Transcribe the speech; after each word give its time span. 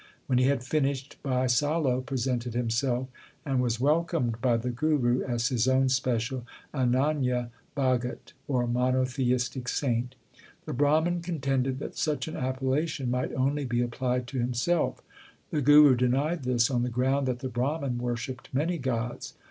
When 0.25 0.39
he 0.39 0.45
had 0.45 0.63
finished, 0.63 1.17
Bhai 1.21 1.45
Salo 1.47 2.01
presented 2.01 2.55
himself, 2.55 3.07
and 3.45 3.61
was 3.61 3.79
welcomed 3.79 4.41
by 4.41 4.57
the 4.57 4.71
Guru 4.71 5.21
as 5.23 5.49
his 5.49 5.67
own 5.67 5.89
special 5.89 6.43
Ananya 6.73 7.51
Bhagat, 7.75 8.33
or 8.47 8.65
monotheistic 8.65 9.67
saint. 9.67 10.15
The 10.65 10.73
Brahman 10.73 11.21
con 11.21 11.37
tended 11.37 11.77
that 11.77 11.97
such 11.99 12.27
an 12.27 12.35
appellation 12.35 13.11
might 13.11 13.31
only 13.35 13.63
be 13.63 13.83
applied 13.83 14.25
to 14.29 14.39
himself, 14.39 15.03
The 15.51 15.61
Guru 15.61 15.95
denied 15.95 16.45
this 16.45 16.71
on 16.71 16.81
the 16.81 16.89
ground 16.89 17.27
that 17.27 17.37
the 17.37 17.47
Brahman 17.49 17.99
worshipped 17.99 18.51
many 18.55 18.79
gods. 18.79 19.35